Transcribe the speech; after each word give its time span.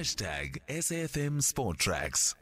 Hashtag 0.00 0.58
SAFM 0.68 1.42
Sporttracks. 1.42 2.36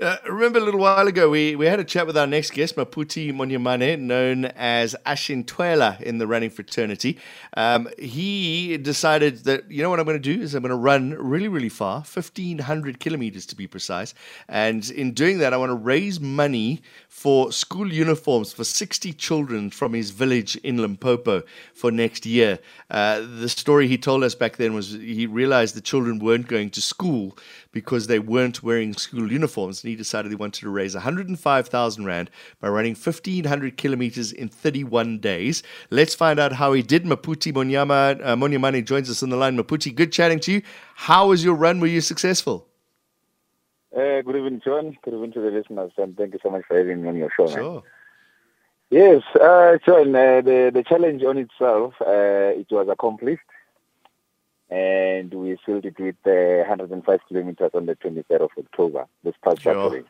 Uh, 0.00 0.16
remember 0.28 0.58
a 0.58 0.62
little 0.62 0.80
while 0.80 1.06
ago, 1.06 1.30
we, 1.30 1.54
we 1.54 1.66
had 1.66 1.78
a 1.78 1.84
chat 1.84 2.04
with 2.04 2.16
our 2.16 2.26
next 2.26 2.50
guest, 2.50 2.74
Maphuti 2.74 3.32
Monyamane, 3.32 4.00
known 4.00 4.46
as 4.46 4.96
Ashinthwela 5.06 6.00
in 6.00 6.18
the 6.18 6.26
running 6.26 6.50
fraternity. 6.50 7.16
Um, 7.56 7.88
he 7.96 8.76
decided 8.76 9.44
that, 9.44 9.70
you 9.70 9.84
know 9.84 9.90
what 9.90 10.00
I'm 10.00 10.04
going 10.04 10.20
to 10.20 10.36
do 10.36 10.42
is 10.42 10.52
I'm 10.52 10.62
going 10.62 10.70
to 10.70 10.76
run 10.76 11.10
really, 11.12 11.46
really 11.46 11.68
far, 11.68 11.98
1,500 11.98 12.98
kilometers 12.98 13.46
to 13.46 13.54
be 13.54 13.68
precise. 13.68 14.14
And 14.48 14.90
in 14.90 15.12
doing 15.12 15.38
that, 15.38 15.54
I 15.54 15.58
want 15.58 15.70
to 15.70 15.76
raise 15.76 16.18
money 16.18 16.82
for 17.08 17.52
school 17.52 17.92
uniforms 17.92 18.52
for 18.52 18.64
60 18.64 19.12
children 19.12 19.70
from 19.70 19.92
his 19.92 20.10
village 20.10 20.56
in 20.56 20.78
Limpopo 20.78 21.44
for 21.72 21.92
next 21.92 22.26
year. 22.26 22.58
Uh, 22.90 23.20
the 23.20 23.48
story 23.48 23.86
he 23.86 23.96
told 23.96 24.24
us 24.24 24.34
back 24.34 24.56
then 24.56 24.74
was 24.74 24.90
he 24.90 25.28
realized 25.28 25.76
the 25.76 25.80
children 25.80 26.18
weren't 26.18 26.48
going 26.48 26.70
to 26.70 26.80
school 26.80 27.38
because 27.74 28.06
they 28.06 28.18
weren't 28.18 28.62
wearing 28.62 28.94
school 28.94 29.30
uniforms 29.30 29.82
and 29.82 29.90
he 29.90 29.96
decided 29.96 30.30
he 30.30 30.36
wanted 30.36 30.60
to 30.60 30.70
raise 30.70 30.94
105,000 30.94 32.04
Rand 32.06 32.30
by 32.60 32.68
running 32.68 32.94
1,500 32.94 33.76
kilometers 33.76 34.32
in 34.32 34.48
31 34.48 35.18
days. 35.18 35.62
Let's 35.90 36.14
find 36.14 36.38
out 36.38 36.52
how 36.52 36.72
he 36.72 36.82
did. 36.82 37.04
Maphuti 37.04 37.52
Monyama, 37.52 38.24
uh, 38.24 38.36
Monyamane 38.36 38.86
joins 38.86 39.10
us 39.10 39.22
on 39.22 39.28
the 39.28 39.36
line. 39.36 39.58
Maphuti, 39.58 39.94
good 39.94 40.12
chatting 40.12 40.40
to 40.40 40.52
you. 40.52 40.62
How 40.94 41.28
was 41.28 41.44
your 41.44 41.54
run? 41.54 41.80
Were 41.80 41.88
you 41.88 42.00
successful? 42.00 42.68
Uh, 43.94 44.22
good 44.22 44.36
evening, 44.36 44.62
John. 44.64 44.96
Good 45.02 45.14
evening 45.14 45.32
to 45.32 45.40
the 45.40 45.50
listeners, 45.50 45.92
and 45.98 46.16
thank 46.16 46.32
you 46.32 46.40
so 46.42 46.50
much 46.50 46.62
for 46.66 46.78
having 46.78 47.02
me 47.02 47.08
on 47.08 47.16
your 47.16 47.30
show. 47.36 47.48
Sure. 47.48 47.74
Man. 47.74 47.82
Yes, 48.90 49.22
uh, 49.34 49.78
John, 49.84 50.14
uh, 50.14 50.40
the, 50.40 50.70
the 50.72 50.84
challenge 50.86 51.22
on 51.24 51.38
itself, 51.38 51.94
uh, 52.00 52.54
it 52.54 52.66
was 52.70 52.86
accomplished 52.88 53.42
and 54.74 55.32
we 55.32 55.56
filled 55.64 55.84
it 55.84 55.98
with 56.00 56.16
uh, 56.26 56.66
105 56.68 57.20
kilometers 57.28 57.70
on 57.74 57.86
the 57.86 57.94
23rd 57.96 58.40
of 58.40 58.50
October, 58.58 59.06
this 59.22 59.34
past 59.44 59.60
Sure. 59.62 59.74
Saturday. 59.74 60.04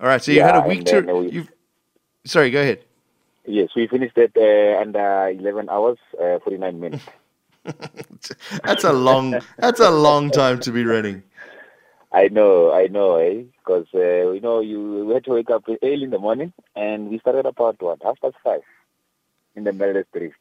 All 0.00 0.08
right, 0.08 0.22
so 0.22 0.32
you 0.32 0.38
Yeah, 0.38 0.46
had 0.52 0.64
a 0.64 0.68
week 0.68 0.84
to. 0.86 1.00
we- 1.02 1.30
You've, 1.30 1.48
sorry, 2.24 2.50
go 2.50 2.60
ahead. 2.60 2.80
Yes, 3.46 3.68
we 3.76 3.86
finished 3.86 4.18
it 4.18 4.32
uh, 4.36 4.80
under 4.80 5.28
11 5.28 5.68
hours, 5.70 5.98
uh, 6.20 6.38
49 6.40 6.80
minutes. 6.80 7.04
That's 8.64 8.84
a 8.84 8.92
long. 8.92 9.40
that's 9.58 9.80
a 9.80 9.90
long 9.90 10.30
time 10.30 10.60
to 10.60 10.70
be 10.72 10.84
running. 10.84 11.22
I 12.12 12.26
know, 12.28 12.72
I 12.72 12.86
know, 12.88 13.16
eh? 13.16 13.44
Because, 13.58 13.86
uh, 13.94 14.30
you 14.32 14.40
know, 14.40 14.58
you 14.60 15.04
we 15.06 15.14
had 15.14 15.24
to 15.24 15.32
wake 15.32 15.50
up 15.50 15.64
early 15.82 16.02
in 16.04 16.10
the 16.10 16.18
morning, 16.18 16.52
and 16.74 17.08
we 17.10 17.18
started 17.20 17.46
about, 17.46 17.80
what, 17.80 18.02
half 18.02 18.20
past 18.20 18.34
five 18.42 18.62
in 19.54 19.62
the 19.64 19.70
Muldersdrift. 19.72 20.32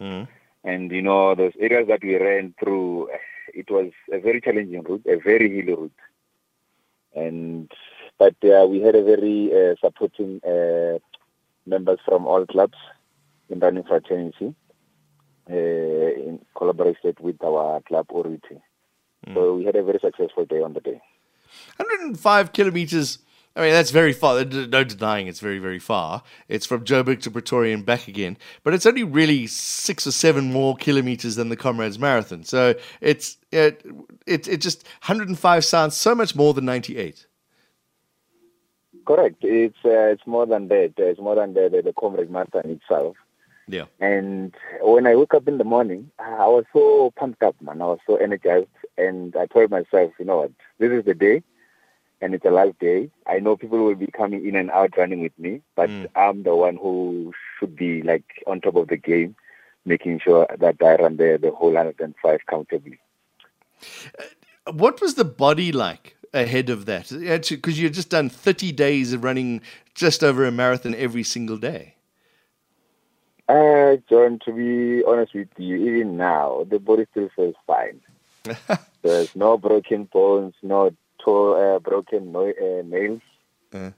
Mm. 0.00 0.28
And, 0.68 0.92
you 0.92 1.00
know, 1.00 1.34
those 1.34 1.54
areas 1.58 1.88
that 1.88 2.02
we 2.02 2.16
ran 2.16 2.54
through, 2.60 3.08
it 3.54 3.70
was 3.70 3.90
a 4.12 4.18
very 4.18 4.42
challenging 4.42 4.82
route, 4.82 5.06
a 5.06 5.16
very 5.16 5.48
hilly 5.48 5.74
route. 5.74 6.00
And, 7.14 7.72
but 8.18 8.34
uh, 8.44 8.66
we 8.66 8.82
had 8.82 8.94
a 8.94 9.02
very 9.02 9.50
uh, 9.50 9.76
supporting 9.82 10.42
uh, 10.44 10.98
members 11.64 12.00
from 12.04 12.26
all 12.26 12.44
clubs 12.44 12.76
in 13.48 13.60
running 13.60 13.84
fraternity, 13.84 14.54
uh, 15.50 15.54
in 15.54 16.38
collaboration 16.54 17.14
with 17.18 17.42
our 17.42 17.80
club 17.88 18.06
Oriti. 18.08 18.60
So 19.32 19.54
we 19.54 19.64
had 19.64 19.76
a 19.76 19.82
very 19.82 20.00
successful 20.00 20.44
day 20.44 20.60
on 20.60 20.74
the 20.74 20.80
day. 20.80 21.00
105 21.78 22.52
kilometers. 22.52 23.20
I 23.58 23.62
mean, 23.62 23.72
that's 23.72 23.90
very 23.90 24.12
far. 24.12 24.44
No 24.44 24.84
denying 24.84 25.26
it's 25.26 25.40
very, 25.40 25.58
very 25.58 25.80
far. 25.80 26.22
It's 26.46 26.64
from 26.64 26.84
Joburg 26.84 27.20
to 27.22 27.30
Pretoria 27.30 27.74
and 27.74 27.84
back 27.84 28.06
again. 28.06 28.38
But 28.62 28.72
it's 28.72 28.86
only 28.86 29.02
really 29.02 29.48
six 29.48 30.06
or 30.06 30.12
seven 30.12 30.52
more 30.52 30.76
kilometers 30.76 31.34
than 31.34 31.48
the 31.48 31.56
Comrades 31.56 31.98
Marathon. 31.98 32.44
So 32.44 32.76
it's 33.00 33.36
it 33.50 33.84
it, 34.26 34.46
it 34.46 34.60
just 34.60 34.84
105 35.02 35.64
sounds 35.64 35.96
so 35.96 36.14
much 36.14 36.36
more 36.36 36.54
than 36.54 36.66
98. 36.66 37.26
Correct. 39.04 39.38
It's 39.40 39.76
uh, 39.84 40.12
it's 40.12 40.26
more 40.26 40.46
than 40.46 40.68
that. 40.68 40.92
It's 40.96 41.18
more 41.18 41.34
than 41.34 41.54
the 41.54 41.68
the, 41.68 41.82
the 41.82 41.92
comrade 41.92 42.30
marathon 42.30 42.70
itself. 42.70 43.16
Yeah. 43.66 43.86
And 43.98 44.54
when 44.80 45.06
I 45.06 45.16
woke 45.16 45.34
up 45.34 45.48
in 45.48 45.58
the 45.58 45.64
morning, 45.64 46.12
I 46.20 46.46
was 46.46 46.64
so 46.72 47.12
pumped 47.16 47.42
up, 47.42 47.56
man. 47.60 47.82
I 47.82 47.86
was 47.86 47.98
so 48.06 48.16
energized, 48.16 48.68
and 48.96 49.34
I 49.34 49.46
told 49.46 49.70
myself, 49.70 50.12
you 50.18 50.26
know 50.26 50.38
what, 50.38 50.52
this 50.78 50.92
is 50.92 51.04
the 51.04 51.14
day, 51.14 51.42
and 52.20 52.34
it's 52.34 52.44
a 52.44 52.50
last 52.50 52.78
day. 52.78 53.10
I 53.26 53.38
know 53.38 53.56
people 53.56 53.78
will 53.78 53.94
be 53.94 54.08
coming 54.08 54.46
in 54.46 54.56
and 54.56 54.70
out 54.70 54.96
running 54.96 55.22
with 55.22 55.38
me, 55.38 55.62
but 55.76 55.90
I'm 56.16 56.42
the 56.42 56.54
one 56.54 56.76
who 56.76 57.32
should 57.58 57.76
be 57.76 58.02
like 58.02 58.24
on 58.46 58.60
top 58.60 58.76
of 58.76 58.88
the 58.88 58.96
game, 58.96 59.36
making 59.84 60.20
sure 60.20 60.46
that 60.58 60.76
I 60.80 60.96
run 60.96 61.16
the 61.16 61.38
the 61.40 61.50
whole 61.50 61.72
105 61.72 62.40
comfortably. 62.46 62.98
What 64.70 65.00
was 65.00 65.14
the 65.14 65.24
body 65.24 65.72
like 65.72 66.16
ahead 66.34 66.68
of 66.70 66.86
that? 66.86 67.08
Because 67.10 67.80
you 67.80 67.88
just 67.88 68.10
done 68.10 68.28
30 68.28 68.72
days 68.72 69.12
of 69.12 69.24
running 69.24 69.62
just 69.94 70.22
over 70.22 70.44
a 70.44 70.50
marathon 70.50 70.94
every 70.94 71.22
single 71.22 71.56
day. 71.56 71.94
Uh, 73.48 73.96
John, 74.10 74.38
to 74.44 74.52
be 74.52 75.02
honest 75.04 75.34
with 75.34 75.48
you, 75.56 75.76
even 75.76 76.18
now, 76.18 76.66
the 76.68 76.78
body 76.78 77.06
still 77.10 77.30
feels 77.34 77.54
fine. 77.66 78.00
There's 79.02 79.34
no 79.34 79.56
broken 79.56 80.04
bones, 80.04 80.54
no 80.62 80.90
to- 81.28 81.54
uh, 81.54 81.78
broken 81.78 82.32
no- 82.32 82.50
uh, 82.66 82.82
nails, 82.84 83.20
Uh. 83.72 83.90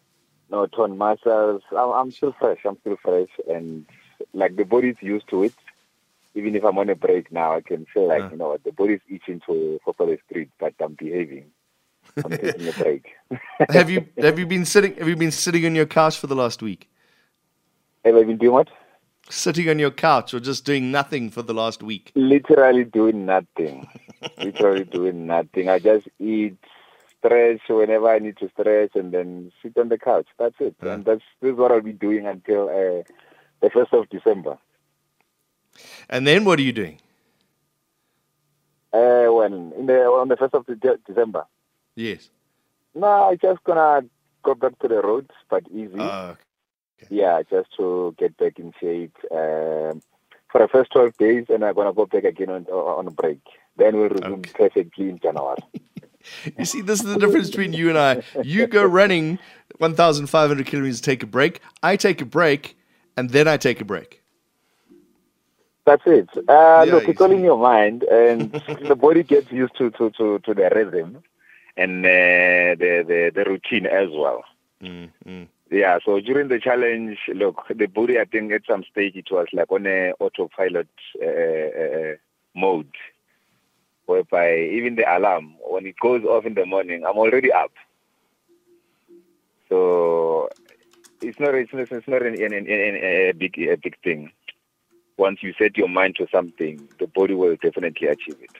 no 0.50 0.66
torn 0.66 0.96
muscles. 0.98 1.62
I'm, 1.70 1.90
I'm 1.90 2.10
still 2.10 2.34
fresh. 2.38 2.58
I'm 2.64 2.78
still 2.80 2.96
fresh. 3.02 3.28
And 3.48 3.86
like 4.32 4.56
the 4.56 4.64
body's 4.64 4.96
used 5.00 5.28
to 5.30 5.44
it. 5.44 5.54
Even 6.34 6.54
if 6.54 6.64
I'm 6.64 6.78
on 6.78 6.88
a 6.88 6.94
break 6.94 7.32
now, 7.32 7.56
I 7.56 7.60
can 7.60 7.86
feel 7.92 8.06
like, 8.06 8.30
you 8.30 8.36
know 8.36 8.50
what, 8.50 8.62
the 8.62 8.70
body's 8.70 9.00
itching 9.08 9.40
to 9.46 9.80
for 9.84 10.06
the 10.06 10.16
street, 10.26 10.48
but 10.60 10.74
I'm 10.80 10.94
behaving. 10.94 11.46
I'm 12.24 12.30
taking 12.42 12.68
a 12.68 12.72
break. 12.72 13.04
have 13.70 13.90
you 13.90 14.06
have 14.18 14.38
you 14.38 14.46
been 14.46 14.64
sitting 14.64 14.94
have 14.96 15.08
you 15.08 15.16
been 15.16 15.32
sitting 15.32 15.66
on 15.66 15.74
your 15.74 15.86
couch 15.86 16.18
for 16.18 16.28
the 16.28 16.36
last 16.36 16.62
week? 16.62 16.88
Have 18.04 18.14
I 18.14 18.22
been 18.22 18.38
doing 18.38 18.52
what? 18.52 18.68
Sitting 19.28 19.68
on 19.68 19.78
your 19.78 19.90
couch 19.90 20.32
or 20.32 20.40
just 20.40 20.64
doing 20.64 20.90
nothing 20.90 21.30
for 21.30 21.42
the 21.42 21.54
last 21.54 21.82
week? 21.82 22.12
literally 22.14 22.84
doing 22.84 23.26
nothing. 23.26 23.86
literally 24.38 24.84
doing 24.84 25.26
nothing. 25.26 25.68
I 25.68 25.78
just 25.78 26.08
eat, 26.18 26.56
stretch 27.20 27.60
whenever 27.68 28.08
I 28.08 28.18
need 28.18 28.36
to 28.38 28.48
stretch, 28.50 28.92
and 28.94 29.12
then 29.12 29.52
sit 29.62 29.76
on 29.78 29.88
the 29.88 29.98
couch. 29.98 30.26
That's 30.38 30.54
it. 30.60 30.74
Yeah. 30.82 30.94
And 30.94 31.04
that's 31.04 31.22
this 31.40 31.52
is 31.52 31.56
what 31.58 31.70
I'll 31.72 31.80
be 31.80 31.92
doing 31.92 32.26
until 32.26 32.68
uh, 32.68 33.02
the 33.60 33.70
first 33.70 33.92
of 33.92 34.08
December. 34.08 34.58
And 36.08 36.26
then 36.26 36.44
what 36.44 36.58
are 36.58 36.62
you 36.62 36.72
doing? 36.72 36.98
Uh, 38.92 39.26
when 39.28 39.72
in 39.78 39.86
the 39.86 40.02
on 40.06 40.28
the 40.28 40.36
first 40.36 40.54
of 40.54 40.66
de- 40.66 40.98
December. 41.06 41.46
Yes. 41.94 42.28
No, 42.94 43.06
I 43.30 43.36
just 43.36 43.62
gonna 43.64 44.06
go 44.42 44.54
back 44.54 44.78
to 44.80 44.88
the 44.88 45.00
roads, 45.00 45.30
but 45.48 45.62
easy. 45.70 45.98
Oh, 45.98 46.36
yeah, 47.08 47.42
just 47.48 47.74
to 47.76 48.14
get 48.18 48.36
back 48.36 48.58
in 48.58 48.72
shape. 48.80 49.16
Um, 49.30 50.02
for 50.50 50.58
the 50.60 50.68
first 50.68 50.90
12 50.92 51.16
days, 51.16 51.46
and 51.48 51.64
I'm 51.64 51.74
gonna 51.74 51.92
go 51.92 52.06
back 52.06 52.24
again 52.24 52.50
on 52.50 52.64
on 52.66 53.06
break. 53.14 53.40
Then 53.76 53.96
we'll 53.96 54.08
resume 54.08 54.40
Okay. 54.40 54.50
perfectly 54.52 55.08
in 55.10 55.18
January. 55.20 55.56
You 56.58 56.64
see, 56.64 56.80
this 56.80 57.00
is 57.00 57.06
the 57.06 57.18
difference 57.18 57.48
between 57.48 57.72
you 57.72 57.88
and 57.88 57.98
I. 57.98 58.22
You 58.42 58.66
go 58.66 58.84
running 58.84 59.38
1,500 59.78 60.66
kilometers, 60.66 61.00
take 61.00 61.22
a 61.22 61.26
break. 61.26 61.60
I 61.82 61.96
take 61.96 62.20
a 62.20 62.26
break, 62.26 62.76
and 63.16 63.30
then 63.30 63.48
I 63.48 63.56
take 63.56 63.80
a 63.80 63.84
break. 63.84 64.22
That's 65.86 66.02
it. 66.06 66.28
Uh, 66.36 66.84
Yeah, 66.86 66.92
look, 66.92 67.04
you 67.04 67.10
it's 67.10 67.20
all 67.20 67.32
in 67.32 67.42
your 67.42 67.58
mind, 67.58 68.02
and 68.04 68.52
the 68.88 68.96
body 68.96 69.22
gets 69.22 69.50
used 69.50 69.76
to, 69.78 69.90
to, 69.92 70.10
to, 70.10 70.38
to 70.40 70.54
the 70.54 70.70
rhythm 70.74 71.22
and 71.76 72.04
uh, 72.04 72.76
the, 72.78 73.04
the 73.06 73.32
the 73.34 73.44
routine 73.44 73.86
as 73.86 74.08
well. 74.10 74.44
Mm, 74.82 75.10
mm. 75.26 75.48
Yeah. 75.70 75.98
So 76.04 76.20
during 76.20 76.48
the 76.48 76.58
challenge, 76.58 77.18
look, 77.28 77.64
the 77.68 77.86
body, 77.86 78.18
I 78.18 78.24
think 78.24 78.52
at 78.52 78.62
some 78.68 78.84
stage 78.90 79.16
it 79.16 79.28
was 79.30 79.46
like 79.52 79.70
on 79.70 79.86
a 79.86 80.12
autopilot 80.20 80.88
uh, 81.22 81.26
uh, 81.26 82.14
mode, 82.54 82.94
whereby 84.06 84.58
even 84.58 84.96
the 84.96 85.04
alarm 85.16 85.54
when 85.70 85.86
it 85.86 85.94
goes 86.00 86.24
off 86.24 86.44
in 86.44 86.54
the 86.54 86.66
morning, 86.66 87.04
I'm 87.04 87.16
already 87.16 87.52
up. 87.52 87.72
So 89.68 90.48
it's 91.22 91.38
not 91.38 91.54
it's 91.54 91.72
not, 91.72 91.90
it's 91.90 92.08
not 92.08 92.22
an, 92.22 92.34
an, 92.42 92.52
an, 92.52 92.66
a 92.66 93.32
big 93.38 93.56
a 93.58 93.76
big 93.76 93.96
thing. 94.02 94.32
Once 95.16 95.42
you 95.42 95.52
set 95.58 95.76
your 95.76 95.88
mind 95.88 96.16
to 96.16 96.26
something, 96.32 96.88
the 96.98 97.06
body 97.06 97.34
will 97.34 97.56
definitely 97.62 98.08
achieve 98.08 98.38
it. 98.40 98.50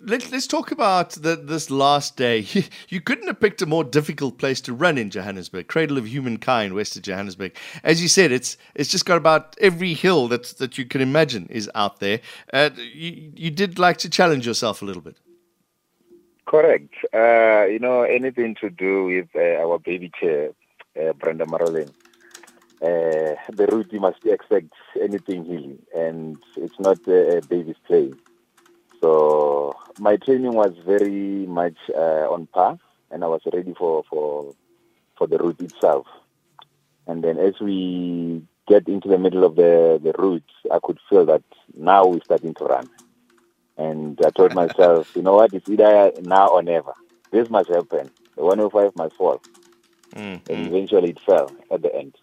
Let, 0.00 0.30
let's 0.30 0.46
talk 0.46 0.70
about 0.70 1.10
the, 1.10 1.36
this 1.36 1.70
last 1.70 2.16
day. 2.16 2.46
You 2.88 3.00
couldn't 3.00 3.26
have 3.26 3.40
picked 3.40 3.62
a 3.62 3.66
more 3.66 3.84
difficult 3.84 4.38
place 4.38 4.60
to 4.62 4.72
run 4.74 4.98
in 4.98 5.10
Johannesburg, 5.10 5.66
cradle 5.66 5.96
of 5.96 6.06
humankind, 6.06 6.74
west 6.74 6.96
of 6.96 7.02
Johannesburg. 7.02 7.56
As 7.82 8.02
you 8.02 8.08
said, 8.08 8.30
it's 8.30 8.56
it's 8.74 8.90
just 8.90 9.06
got 9.06 9.16
about 9.16 9.56
every 9.60 9.94
hill 9.94 10.28
that 10.28 10.44
that 10.58 10.78
you 10.78 10.84
can 10.84 11.00
imagine 11.00 11.46
is 11.46 11.70
out 11.74 12.00
there. 12.00 12.20
Uh, 12.52 12.70
you, 12.76 13.32
you 13.34 13.50
did 13.50 13.78
like 13.78 13.96
to 13.98 14.10
challenge 14.10 14.46
yourself 14.46 14.82
a 14.82 14.84
little 14.84 15.02
bit. 15.02 15.16
Correct. 16.46 16.92
Uh, 17.14 17.64
you 17.66 17.78
know, 17.78 18.02
anything 18.02 18.54
to 18.60 18.70
do 18.70 19.04
with 19.04 19.28
uh, 19.34 19.62
our 19.62 19.78
baby 19.78 20.10
chair, 20.20 20.50
uh, 21.00 21.12
Brenda 21.14 21.46
Marolin. 21.46 21.88
Uh, 22.82 23.36
the 23.50 23.68
route 23.70 23.92
must 23.94 24.24
expect 24.26 24.72
anything 25.00 25.44
hilly, 25.44 25.78
and 25.94 26.36
it's 26.56 26.78
not 26.80 26.98
a 27.06 27.40
baby's 27.48 27.76
play. 27.86 28.12
So 29.00 29.74
my 29.98 30.16
training 30.16 30.52
was 30.54 30.72
very 30.84 31.46
much 31.46 31.76
uh, 31.94 32.26
on 32.30 32.46
par, 32.48 32.78
and 33.10 33.22
I 33.22 33.28
was 33.28 33.42
ready 33.52 33.74
for, 33.74 34.02
for 34.10 34.54
for 35.16 35.26
the 35.26 35.38
route 35.38 35.60
itself. 35.60 36.06
And 37.06 37.22
then 37.22 37.38
as 37.38 37.54
we 37.60 38.42
get 38.68 38.88
into 38.88 39.08
the 39.08 39.18
middle 39.18 39.44
of 39.44 39.56
the, 39.56 40.00
the 40.02 40.12
route, 40.18 40.42
I 40.72 40.78
could 40.82 40.98
feel 41.08 41.26
that 41.26 41.42
now 41.76 42.06
we're 42.06 42.24
starting 42.24 42.54
to 42.54 42.64
run. 42.64 42.88
And 43.82 44.18
I 44.24 44.30
told 44.30 44.54
myself, 44.54 45.14
you 45.16 45.22
know 45.22 45.34
what, 45.34 45.52
it's 45.52 45.68
either 45.68 46.12
now 46.22 46.48
or 46.48 46.62
never. 46.62 46.92
This 47.30 47.50
must 47.50 47.68
happen. 47.68 48.10
The 48.36 48.44
105 48.44 48.96
must 48.96 49.16
fall. 49.16 49.40
Mm, 50.14 50.40
and 50.48 50.66
eventually 50.66 51.10
it 51.10 51.20
fell 51.20 51.50
at 51.70 51.82
the 51.82 51.94
end. 51.94 52.14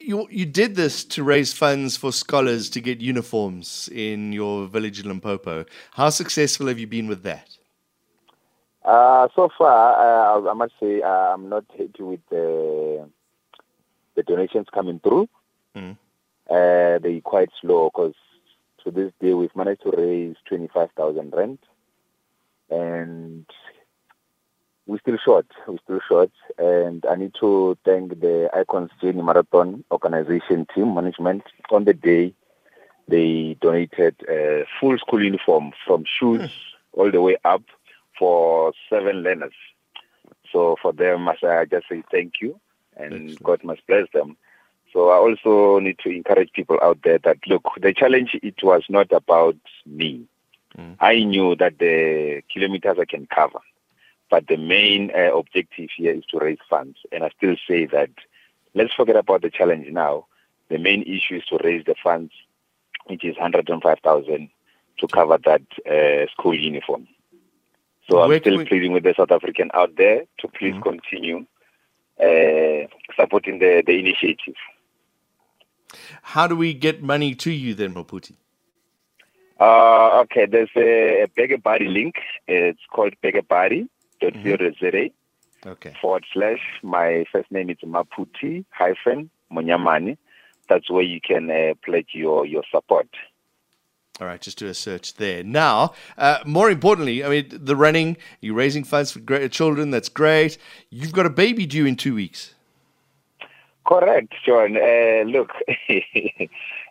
You, 0.00 0.26
you 0.30 0.46
did 0.46 0.74
this 0.74 1.04
to 1.04 1.22
raise 1.22 1.52
funds 1.52 1.96
for 1.96 2.12
scholars 2.12 2.68
to 2.70 2.80
get 2.80 3.00
uniforms 3.00 3.88
in 3.92 4.32
your 4.32 4.66
village 4.66 4.98
in 4.98 5.06
Limpopo. 5.06 5.64
How 5.92 6.10
successful 6.10 6.66
have 6.66 6.78
you 6.78 6.88
been 6.88 7.06
with 7.06 7.22
that? 7.22 7.56
Uh, 8.84 9.28
so 9.36 9.48
far, 9.56 9.94
uh, 9.94 10.50
I 10.50 10.54
must 10.54 10.72
say 10.80 11.02
uh, 11.02 11.34
I'm 11.34 11.48
not 11.48 11.64
happy 11.70 12.02
with 12.02 12.20
the 12.30 13.08
the 14.16 14.22
donations 14.24 14.66
coming 14.74 14.98
through. 14.98 15.28
Mm. 15.76 15.96
Uh, 16.50 16.98
they're 16.98 17.20
quite 17.22 17.50
slow 17.60 17.90
because 17.94 18.14
to 18.84 18.90
this 18.90 19.12
day 19.20 19.34
we've 19.34 19.54
managed 19.54 19.82
to 19.82 19.90
raise 19.90 20.36
25,000 20.46 21.32
rand 21.34 21.58
and 22.70 23.46
we're 24.86 24.98
still 24.98 25.18
short. 25.24 25.46
We're 25.66 25.78
still 25.84 26.00
short. 26.08 26.30
And 26.58 27.04
I 27.08 27.14
need 27.14 27.34
to 27.40 27.78
thank 27.84 28.20
the 28.20 28.50
Icons 28.52 28.90
Journey 29.00 29.22
Marathon 29.22 29.84
organization 29.90 30.66
team 30.74 30.94
management. 30.94 31.44
On 31.70 31.84
the 31.84 31.94
day, 31.94 32.34
they 33.08 33.56
donated 33.60 34.16
a 34.28 34.64
full 34.80 34.98
school 34.98 35.22
uniform 35.22 35.72
from 35.86 36.04
shoes 36.18 36.40
mm. 36.40 36.50
all 36.92 37.10
the 37.10 37.20
way 37.20 37.36
up 37.44 37.62
for 38.18 38.72
seven 38.90 39.22
learners. 39.22 39.54
So 40.52 40.76
for 40.82 40.92
them, 40.92 41.28
I 41.28 41.64
just 41.70 41.88
say 41.88 42.02
thank 42.10 42.34
you 42.40 42.60
and 42.96 43.14
Excellent. 43.14 43.42
God 43.42 43.64
must 43.64 43.86
bless 43.86 44.06
them. 44.12 44.36
So 44.92 45.08
I 45.08 45.16
also 45.16 45.78
need 45.78 45.98
to 46.00 46.10
encourage 46.10 46.52
people 46.52 46.78
out 46.82 46.98
there 47.02 47.18
that 47.18 47.38
look, 47.46 47.64
the 47.80 47.94
challenge 47.94 48.38
it 48.42 48.62
was 48.62 48.84
not 48.88 49.10
about 49.10 49.56
me. 49.86 50.26
Mm. 50.76 50.96
I 51.00 51.24
knew 51.24 51.56
that 51.56 51.78
the 51.78 52.42
kilometers 52.52 52.98
I 53.00 53.06
can 53.06 53.26
cover, 53.26 53.60
but 54.30 54.46
the 54.48 54.56
main 54.56 55.10
uh, 55.16 55.34
objective 55.36 55.88
here 55.96 56.12
is 56.12 56.24
to 56.30 56.38
raise 56.38 56.58
funds. 56.68 56.98
And 57.10 57.24
I 57.24 57.30
still 57.36 57.56
say 57.66 57.86
that 57.86 58.10
let's 58.74 58.92
forget 58.94 59.16
about 59.16 59.42
the 59.42 59.50
challenge 59.50 59.88
now. 59.90 60.26
The 60.68 60.78
main 60.78 61.02
issue 61.02 61.36
is 61.36 61.44
to 61.46 61.58
raise 61.62 61.84
the 61.84 61.94
funds, 62.02 62.32
which 63.06 63.24
is 63.24 63.36
105,000 63.36 64.50
to 64.98 65.06
cover 65.08 65.38
that 65.44 65.62
uh, 65.86 66.30
school 66.32 66.54
uniform. 66.54 67.08
So 68.10 68.20
I'm 68.20 68.38
still 68.40 68.58
we... 68.58 68.64
pleading 68.66 68.92
with 68.92 69.04
the 69.04 69.14
South 69.16 69.30
African 69.30 69.70
out 69.74 69.96
there 69.96 70.24
to 70.38 70.48
please 70.48 70.74
mm. 70.74 70.82
continue 70.82 71.46
uh, 72.20 72.86
supporting 73.16 73.58
the, 73.58 73.82
the 73.86 73.98
initiative. 73.98 74.54
How 76.22 76.46
do 76.46 76.56
we 76.56 76.74
get 76.74 77.02
money 77.02 77.34
to 77.36 77.50
you 77.50 77.74
then, 77.74 77.94
Maphuti? 77.94 78.34
Uh, 79.60 80.20
okay, 80.22 80.46
there's 80.46 80.70
a, 80.76 81.22
a 81.22 81.28
BackaBuddy 81.28 81.92
link. 81.92 82.16
It's 82.48 82.80
called 82.90 83.14
backabuddy.co.za 83.22 84.30
mm-hmm. 84.30 85.68
okay. 85.68 85.94
forward 86.00 86.24
slash. 86.32 86.60
My 86.82 87.24
first 87.30 87.50
name 87.52 87.70
is 87.70 87.78
Maphuti 87.84 88.64
hyphen 88.70 89.30
Monyamane. 89.52 90.16
That's 90.68 90.90
where 90.90 91.02
you 91.02 91.20
can 91.20 91.50
uh, 91.50 91.74
pledge 91.84 92.08
your, 92.12 92.46
your 92.46 92.62
support. 92.70 93.08
All 94.20 94.26
right, 94.26 94.40
just 94.40 94.58
do 94.58 94.66
a 94.66 94.74
search 94.74 95.14
there. 95.14 95.42
Now, 95.42 95.94
uh, 96.18 96.38
more 96.44 96.70
importantly, 96.70 97.24
I 97.24 97.28
mean, 97.28 97.48
the 97.50 97.74
running, 97.76 98.16
you're 98.40 98.54
raising 98.54 98.84
funds 98.84 99.10
for 99.10 99.20
great 99.20 99.50
children, 99.52 99.90
that's 99.90 100.08
great. 100.08 100.58
You've 100.90 101.12
got 101.12 101.26
a 101.26 101.30
baby 101.30 101.66
due 101.66 101.86
in 101.86 101.96
two 101.96 102.14
weeks. 102.14 102.54
Correct, 103.86 104.32
John. 104.44 104.76
Uh, 104.76 105.24
look, 105.26 105.50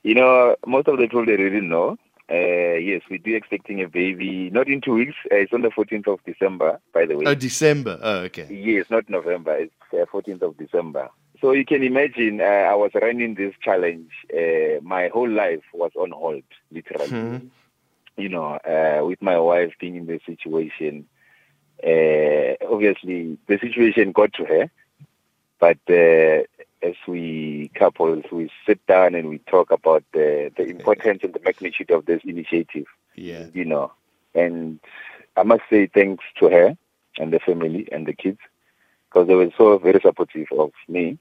you 0.03 0.15
know, 0.15 0.55
most 0.65 0.87
of 0.87 0.97
the 0.97 1.03
people 1.03 1.25
they 1.25 1.37
really 1.37 1.61
know. 1.61 1.97
Uh, 2.29 2.77
yes, 2.77 3.01
we 3.09 3.17
do 3.17 3.35
expecting 3.35 3.81
a 3.81 3.87
baby, 3.89 4.49
not 4.51 4.69
in 4.69 4.79
two 4.79 4.93
weeks. 4.93 5.15
Uh, 5.25 5.35
it's 5.35 5.51
on 5.53 5.63
the 5.63 5.69
14th 5.69 6.07
of 6.07 6.19
December, 6.25 6.79
by 6.93 7.05
the 7.05 7.17
way. 7.17 7.25
Oh, 7.25 7.35
December. 7.35 7.99
Oh, 8.01 8.19
okay. 8.19 8.47
Yes, 8.49 8.85
not 8.89 9.09
November. 9.09 9.55
It's 9.55 9.73
uh, 9.93 10.05
14th 10.05 10.41
of 10.41 10.57
December. 10.57 11.09
So 11.41 11.51
you 11.51 11.65
can 11.65 11.83
imagine, 11.83 12.39
uh, 12.39 12.43
I 12.43 12.75
was 12.75 12.91
running 12.93 13.35
this 13.35 13.53
challenge. 13.61 14.11
Uh, 14.33 14.79
my 14.81 15.09
whole 15.09 15.29
life 15.29 15.63
was 15.73 15.91
on 15.95 16.11
hold, 16.11 16.43
literally. 16.71 17.07
Mm-hmm. 17.07 17.47
You 18.15 18.29
know, 18.29 18.53
uh, 18.53 19.05
with 19.05 19.21
my 19.21 19.37
wife 19.39 19.73
being 19.79 19.95
in 19.95 20.05
the 20.05 20.21
situation. 20.25 21.07
Uh, 21.83 22.55
obviously, 22.71 23.37
the 23.47 23.57
situation 23.59 24.11
got 24.11 24.31
to 24.33 24.45
her, 24.45 24.69
but 25.59 25.79
uh, 25.89 26.43
as 26.83 26.95
we 27.07 27.71
couples, 27.75 28.23
we 28.31 28.49
sit 28.65 28.85
down 28.87 29.15
and 29.15 29.29
we 29.29 29.39
talk 29.39 29.71
about 29.71 30.03
the 30.13 30.51
the 30.55 30.65
importance 30.67 31.21
and 31.23 31.33
the 31.33 31.41
magnitude 31.43 31.91
of 31.91 32.05
this 32.05 32.21
initiative. 32.23 32.87
Yeah, 33.15 33.47
you 33.53 33.65
know, 33.65 33.91
and 34.33 34.79
I 35.35 35.43
must 35.43 35.63
say 35.69 35.87
thanks 35.87 36.23
to 36.39 36.49
her 36.49 36.77
and 37.17 37.33
the 37.33 37.39
family 37.39 37.87
and 37.91 38.05
the 38.05 38.13
kids 38.13 38.39
because 39.09 39.27
they 39.27 39.35
were 39.35 39.51
so 39.57 39.77
very 39.77 39.99
supportive 40.01 40.47
of 40.51 40.71
me 40.87 41.17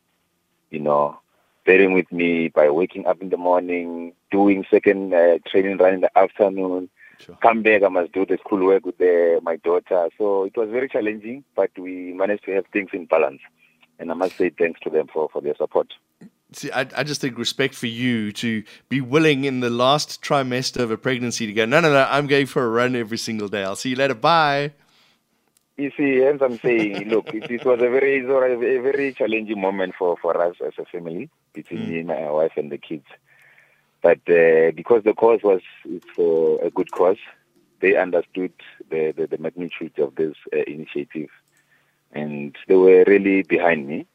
you 0.70 0.78
know, 0.78 1.18
bearing 1.66 1.92
with 1.92 2.10
me 2.10 2.48
by 2.48 2.70
waking 2.70 3.06
up 3.06 3.20
in 3.20 3.28
the 3.28 3.36
morning, 3.36 4.12
doing 4.30 4.64
second 4.70 5.12
uh, 5.12 5.38
training 5.46 5.76
run 5.76 5.94
in 5.94 6.00
the 6.00 6.18
afternoon. 6.18 6.88
Sure. 7.18 7.36
Come 7.42 7.62
back, 7.62 7.82
I 7.82 7.88
must 7.88 8.12
do 8.12 8.24
the 8.24 8.38
schoolwork 8.38 8.86
with 8.86 8.96
the, 8.96 9.40
my 9.42 9.56
daughter. 9.56 10.08
So 10.16 10.44
it 10.44 10.56
was 10.56 10.70
very 10.70 10.88
challenging, 10.88 11.44
but 11.54 11.70
we 11.76 12.14
managed 12.14 12.44
to 12.44 12.52
have 12.52 12.64
things 12.72 12.90
in 12.94 13.04
balance. 13.04 13.42
And 14.00 14.10
I 14.10 14.14
must 14.14 14.36
say 14.36 14.50
thanks 14.50 14.80
to 14.80 14.90
them 14.90 15.06
for, 15.06 15.28
for 15.28 15.40
their 15.40 15.54
support. 15.54 15.92
See, 16.52 16.72
I, 16.72 16.80
I 16.96 17.04
just 17.04 17.20
think 17.20 17.38
respect 17.38 17.74
for 17.74 17.86
you 17.86 18.32
to 18.32 18.64
be 18.88 19.00
willing 19.00 19.44
in 19.44 19.60
the 19.60 19.70
last 19.70 20.20
trimester 20.20 20.80
of 20.80 20.90
a 20.90 20.96
pregnancy 20.96 21.46
to 21.46 21.52
go, 21.52 21.64
no, 21.64 21.78
no, 21.78 21.92
no, 21.92 22.08
I'm 22.10 22.26
going 22.26 22.46
for 22.46 22.64
a 22.64 22.68
run 22.68 22.96
every 22.96 23.18
single 23.18 23.46
day. 23.46 23.62
I'll 23.62 23.76
see 23.76 23.90
you 23.90 23.96
later. 23.96 24.14
Bye. 24.14 24.72
You 25.76 25.92
see, 25.96 26.22
as 26.24 26.42
I'm 26.42 26.58
saying, 26.58 27.08
look, 27.08 27.32
it, 27.32 27.50
it, 27.50 27.64
was 27.64 27.78
a 27.78 27.88
very, 27.88 28.18
a 28.18 28.82
very 28.82 29.14
challenging 29.14 29.60
moment 29.60 29.94
for, 29.96 30.16
for 30.16 30.36
us 30.42 30.56
as 30.66 30.72
a 30.78 30.84
family, 30.84 31.30
between 31.52 31.86
mm. 31.86 31.88
me, 31.88 32.02
my 32.02 32.30
wife, 32.30 32.52
and 32.56 32.70
the 32.72 32.78
kids. 32.78 33.06
But 34.02 34.18
uh, 34.28 34.72
because 34.74 35.04
the 35.04 35.14
cause 35.16 35.40
was 35.42 35.60
it's 35.84 36.18
uh, 36.18 36.66
a 36.66 36.70
good 36.70 36.90
cause, 36.90 37.18
they 37.80 37.96
understood 37.96 38.52
the, 38.90 39.12
the, 39.16 39.26
the 39.26 39.38
magnitude 39.38 39.98
of 39.98 40.14
this 40.16 40.34
uh, 40.52 40.58
initiative, 40.66 41.30
and 42.12 42.56
they 42.66 42.76
were 42.76 43.04
really 43.06 43.42
behind 43.42 43.86
me 43.86 44.06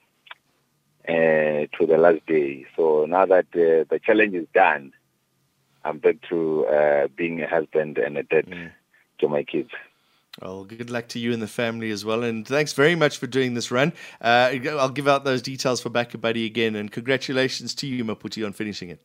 uh, 1.08 1.68
to 1.78 1.86
the 1.88 1.98
last 1.98 2.26
day. 2.26 2.66
So 2.76 3.06
now 3.08 3.26
that 3.26 3.46
uh, 3.54 3.86
the 3.90 4.00
challenge 4.04 4.36
is 4.36 4.48
done, 4.54 4.94
I'm 5.84 6.00
back 6.00 6.18
to 6.30 6.66
uh, 6.66 7.08
being 7.16 7.42
a 7.42 7.48
husband 7.48 7.98
and 7.98 8.18
a 8.18 8.24
dad 8.24 8.48
mm. 8.48 8.72
to 9.20 9.28
my 9.30 9.44
kids. 9.44 9.70
Well, 10.42 10.66
good 10.66 10.90
luck 10.90 11.08
to 11.10 11.20
you 11.20 11.32
and 11.32 11.42
the 11.42 11.48
family 11.48 11.92
as 11.92 12.04
well. 12.04 12.24
And 12.24 12.46
thanks 12.46 12.74
very 12.74 12.96
much 12.96 13.18
for 13.18 13.28
doing 13.28 13.54
this 13.54 13.72
run. 13.72 13.94
Uh, 14.20 14.54
I'll 14.72 14.90
give 14.90 15.08
out 15.08 15.24
those 15.24 15.42
details 15.42 15.80
for 15.80 15.90
BackaBuddy 15.90 16.46
again. 16.46 16.76
And 16.76 16.92
congratulations 16.92 17.74
to 17.76 17.88
you, 17.88 18.04
Maphuti, 18.04 18.46
on 18.46 18.52
finishing 18.52 18.90
it. 18.90 19.00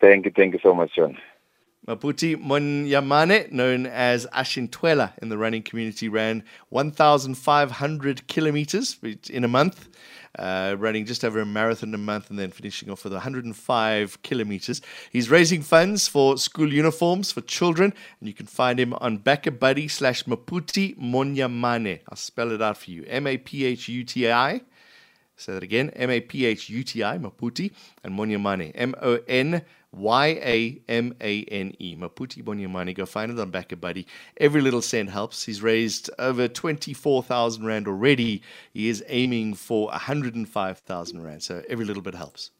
Thank 0.00 0.24
you. 0.24 0.32
Thank 0.34 0.54
you 0.54 0.60
so 0.62 0.72
much, 0.72 0.94
John. 0.94 1.18
Maphuti 1.86 2.34
Monyamane, 2.36 3.52
known 3.52 3.86
as 3.86 4.26
Ashinthwela 4.32 5.12
in 5.20 5.28
the 5.28 5.38
running 5.38 5.62
community, 5.62 6.08
ran 6.08 6.42
1,500 6.70 8.26
kilometers 8.26 8.98
in 9.30 9.44
a 9.44 9.48
month 9.48 9.88
uh, 10.38 10.74
running 10.78 11.04
just 11.04 11.24
over 11.24 11.40
a 11.40 11.46
marathon 11.46 11.94
a 11.94 11.98
month 11.98 12.30
and 12.30 12.38
then 12.38 12.50
finishing 12.50 12.90
off 12.90 13.04
with 13.04 13.12
105 13.12 14.22
kilometers. 14.22 14.80
He's 15.10 15.30
raising 15.30 15.62
funds 15.62 16.08
for 16.08 16.36
school 16.38 16.72
uniforms 16.72 17.30
for 17.30 17.40
children, 17.42 17.92
and 18.20 18.28
you 18.28 18.34
can 18.34 18.46
find 18.46 18.78
him 18.80 18.94
on 18.94 19.18
BackaBuddy 19.18 19.90
slash 19.90 20.24
Maphuti 20.24 20.96
Monyamane. 20.98 22.00
I'll 22.08 22.16
spell 22.16 22.50
it 22.50 22.62
out 22.62 22.78
for 22.78 22.90
you 22.90 23.04
M 23.06 23.26
A 23.26 23.38
P 23.38 23.64
H 23.64 23.88
U 23.88 24.04
T 24.04 24.30
I. 24.30 24.62
Say 25.36 25.54
that 25.54 25.62
again 25.62 25.90
M 25.90 26.10
A 26.10 26.20
P 26.20 26.44
H 26.46 26.68
U 26.70 26.84
T 26.84 27.02
I, 27.02 27.18
Maphuti, 27.18 27.72
and 28.02 28.16
Monyamane, 28.16 28.72
M 28.74 28.94
O 29.02 29.18
N 29.26 29.62
Y 29.92 30.26
A 30.26 30.80
M 30.88 31.14
A 31.20 31.44
N 31.44 31.74
E. 31.78 31.96
Maphuti 31.96 32.42
Monyamane. 32.42 32.94
Go 32.94 33.06
find 33.06 33.30
it 33.30 33.38
on 33.38 33.50
buddy 33.50 34.06
Every 34.38 34.60
little 34.60 34.82
cent 34.82 35.10
helps. 35.10 35.44
He's 35.44 35.62
raised 35.62 36.10
over 36.18 36.48
24,000 36.48 37.64
Rand 37.64 37.88
already. 37.88 38.42
He 38.72 38.88
is 38.88 39.04
aiming 39.08 39.54
for 39.54 39.88
105,000 39.88 41.22
Rand. 41.22 41.42
So 41.42 41.62
every 41.68 41.84
little 41.84 42.02
bit 42.02 42.14
helps. 42.14 42.50